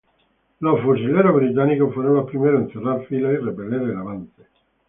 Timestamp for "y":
3.33-3.37